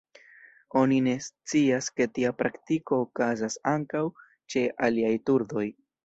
Oni 0.79 0.95
ne 1.07 1.11
scias, 1.25 1.89
ke 1.99 2.07
tia 2.15 2.31
praktiko 2.39 2.99
okazas 3.05 3.57
ankaŭ 3.73 4.01
ĉe 4.55 4.63
aliaj 4.89 5.13
turdoj. 5.31 5.67